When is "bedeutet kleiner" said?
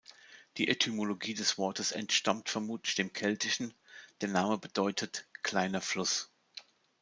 4.57-5.79